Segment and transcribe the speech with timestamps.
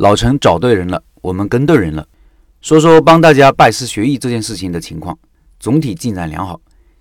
[0.00, 2.08] 老陈找对人了，我们跟对人了。
[2.62, 5.18] 说说帮大家拜师学艺这件事情的情况，
[5.58, 6.58] 总体进展良好。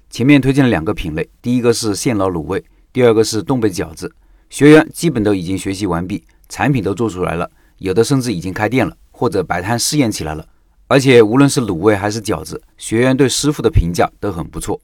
[0.09, 4.13] 前面推荐了两个品类，第一个是现捞卤味，第二个是东北饺子。
[4.49, 10.45] 学员基本都已经学习完毕，产品都做出来了，有的甚至已经开店了，或者摆摊试验起来了。
[10.87, 14.77] 而且无论是卤味还是饺子，学员对师傅的评价都很不错。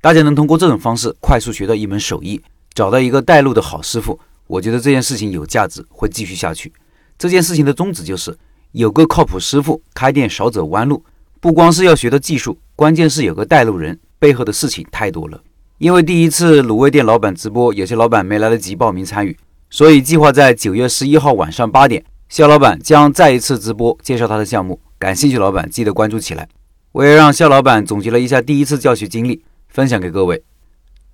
[0.00, 2.40] 大家能通过这种方式快速学到一门手艺。
[2.72, 6.72] 找到一个带路的好师傅，我觉得这件事情有价值，会继续下去。
[7.18, 8.38] 这件事情的宗旨就是
[8.70, 11.04] 有个靠谱师傅，开店少走弯路。
[11.40, 15.40] 不光是要学的技术，关键是有个带路人，背后的事情太多了。
[15.78, 19.36] 因为第一次卤味店老板直播，有些老板没来得及报名参与，
[19.68, 24.80] 所以计划在九月十一号晚上八点，肖老板将再一次直播介绍他的项目。
[24.98, 26.48] 感兴趣老板记得关注起来。
[26.92, 30.42] 我也让肖老板总结了一下第一次教学经历，分享给各位。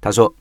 [0.00, 0.34] 他说：“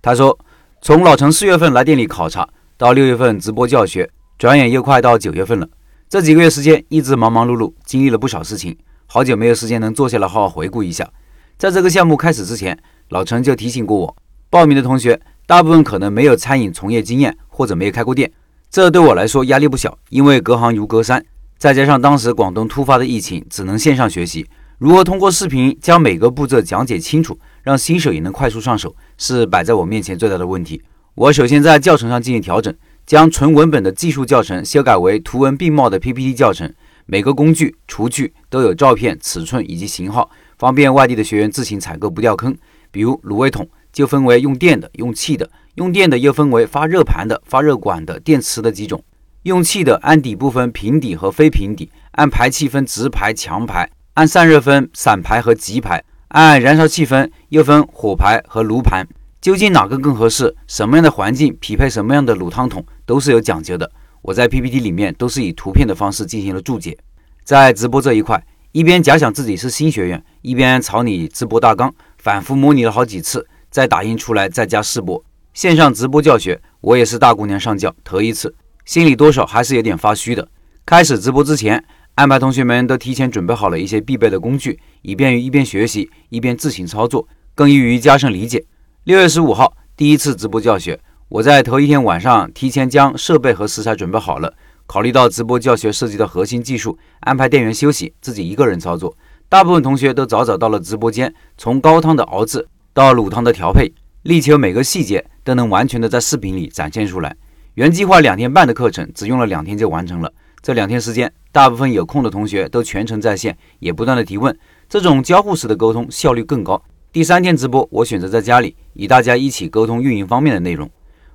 [0.00, 0.38] 他说。”
[0.84, 5.68] 从老陈四月份来店里考察，到六月份直播教学，转眼又快到九月份了。
[6.08, 11.08] 这几个月时间一直忙忙碌碌，经历了不少事情，好久没有时间能坐下来好好回顾一下。
[11.56, 12.78] 在这个项目开始之前，
[13.10, 14.16] 老陈就提醒过我，
[14.50, 18.30] 报名的同学大部分可能没有餐饮从业经验，或者没有开过店。
[18.70, 21.24] 这对我来说压力不小，因为隔行如隔山，
[21.56, 24.46] 再加上当时广东突发的疫情，只能线上学习。
[24.78, 27.38] 如何通过视频将每个步骤讲解清楚？
[27.62, 30.82] 让新手也能快速上手，是摆在我面前最大的问题。
[31.14, 32.74] 我首先在教程上进行调整，
[33.06, 36.72] 将纯文本的技术教程修改为图文并茂的 PPT 教程。
[37.04, 42.56] 每个工具、厨具都有照片、尺寸以及型号，方便外地的学员自行采购不掉坑。
[42.90, 49.00] 比如卤味桶就分为用电的、用气的；用电的又分为发热盘的、发热管的、电池的几种；
[49.42, 56.02] 用气的按底部分平底和非平底，按排气分直排、强排，按散热分散排和急排。
[56.28, 59.06] 按燃烧气分，又分火排和炉盘，
[59.42, 60.54] 究竟哪个更合适？
[60.68, 63.90] 什么样的环境匹配什么样的卤汤桶，都是有讲究的。
[64.22, 66.96] 我在 PPT 里面都是以图片的方式进行了注解。
[67.42, 75.20] 在直播这一块，一边假想自己是新学员，一边草拟直播大纲，反复模拟了好几次，再打印出来，在家试播。
[75.52, 78.54] 线上直播教学，我也是大姑娘上轿，头一次，
[78.84, 80.46] 心里多少还是有点发虚的。
[80.86, 81.84] 开始直播之前。
[82.14, 88.62] 安排同学们都提前准备好了一些必备的工具，以便于一边学习一边自行操作，更易于加深理解。
[89.04, 94.54] 六月十五号第一次直播教学，我在头一天晚上提前将设备和食材准备好了。
[94.86, 99.12] 考虑到直播教学涉及的核心技术，安排店员休息，自己一个人操作。
[99.48, 102.64] 大部分同学都早早到了直播间，从高汤的熬制
[102.94, 103.92] 到卤汤的调配，
[104.22, 107.36] 力求每个细节都能完全的在视频里展现出来。
[107.74, 110.32] 原计划两天半的课程，只用了两天就完成了。
[110.62, 114.56] 这两天时间，大部分有空的同学都全程在线，也不断的提问，
[114.88, 116.80] 这种交互式的沟通效率更高。
[117.12, 120.90] 第三天直播，我选择在家里与大家一起沟通运营方面的内容。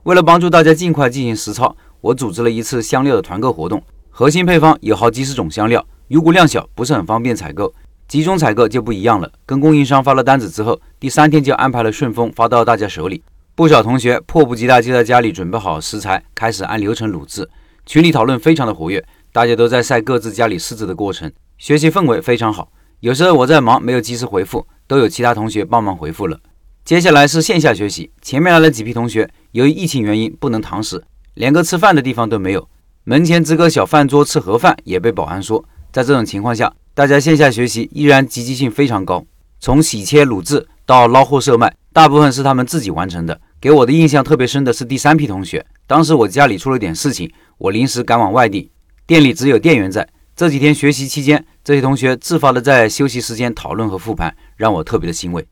[0.05, 3.79] 为了帮助大家尽快进行实操，我组织了一次香料的团购活动。
[4.09, 7.71] 核心配方有好几十种香料，如果量小不是很方便采购，
[8.07, 9.31] 集中采购就不一样了。
[9.45, 13.21] 跟供应商发了单子之后，第三天就安排了顺丰发到大家手里。
[13.53, 17.47] 不少同学迫不及待就在家里准备好食材，开始按流程卤制。
[17.85, 19.05] 群里讨论非常的活跃。
[19.31, 22.71] 大家都在晒各自家里试制的过程，学习氛围非常好。
[22.99, 26.39] 有时候我在忙，没有及时回复，都有其他同学帮忙回复了。
[26.83, 31.03] 接下来是线下学习，前面来了几批同学，由于疫情原因不能堂食，
[31.35, 32.67] 连个吃饭的地方都没有，
[33.03, 35.63] 门前支个小饭桌吃盒饭也被保安说。
[35.91, 39.23] 在这种情况下，大家线下学习依然积极性非常高。
[39.59, 43.39] 从洗切卤制到捞货售卖，大部分是他们自己完成的。
[43.61, 48.71] 给我的印象特别深的是第三批同学，当时我家里出了点事情，我临时赶往外地。
[49.05, 50.07] 店里只有店员在。
[50.35, 55.45] 这几天学习期间，这些同学自发的在休息时间讨论和复盘，让我特别的欣慰。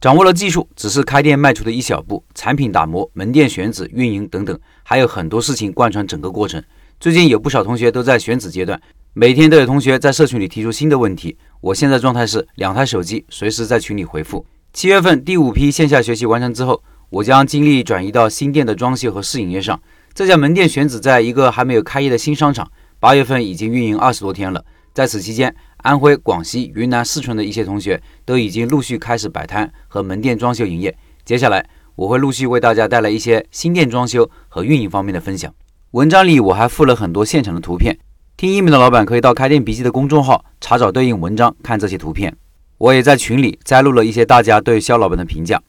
[0.00, 2.24] 掌握了技术，只是开店迈出的一小步。
[2.34, 6.60] 产品打磨、门店选址、运营等等，还有很多事情贯穿整个过程。
[6.98, 8.82] 最近有不少同学都在选址阶段，
[9.12, 11.36] 每天都有同学在社群里提出新的问题。
[11.60, 14.44] 我现在状态是两台手机，随时在群里回复。
[14.72, 19.80] 七月份第五批线下学习完成之后，我将精力转移到新店的装修和试营业上。
[20.12, 22.68] 这家门店选址在一个还没有开业的新商场。
[22.98, 30.96] 八月份已经运营二十多天了，在此期间，安徽、广西、云南、四川的一些同学都已经陆续开始摆摊和门店装修营业。
[31.24, 31.64] 接下来，
[31.94, 35.52] 我会陆续为大家带来一些新店装修和运营方面的分享。
[35.92, 37.98] 文章里我还附了很多现场的图片，
[38.36, 42.36] 听音频的老板可以到开店笔记的公众号查找对应文章，看这些图片。
[42.78, 45.62] 我也在群里摘录了一些大家对肖老板的评价。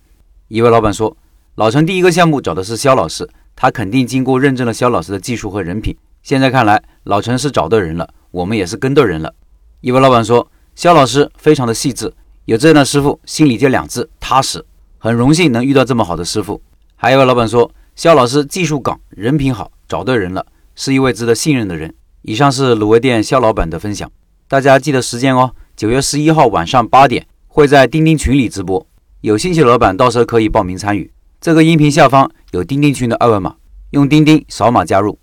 [0.48, 1.16] 一位老板说
[1.56, 9.34] ：“老陈第一个项目找的是肖老师，他肯定经过认证了肖老师的技术和人品。”现在看来，老陈是找对人了，我们也是跟对人了。
[9.82, 12.14] 一位老板说：“肖老师非常的细致，
[12.46, 14.66] 有这样的师傅，心里就两字踏实。
[14.98, 16.62] 很荣幸能遇到这么好的师傅。”
[16.96, 20.46] 还有一位老板说：“肖老师技术岗，人品好，找对人了，
[20.76, 21.94] 是一位值得信任的人。”
[22.24, 24.12] 以上是卤味店肖老板的分享，
[24.48, 28.86] 大家记得时间哦，九月十一号晚上八点会在钉钉群里直播，
[29.22, 31.12] 有兴趣的老板到时候可以报名参与。
[31.40, 33.56] 这个音频下方有钉钉群的二维码，
[33.90, 35.18] 用钉钉扫码加入。